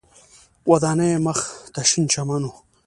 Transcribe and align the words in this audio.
ودانیو 0.71 1.23
مخ 1.25 1.39
ته 1.73 1.81
شین 1.89 2.05
چمن 2.13 2.41
و. 2.47 2.51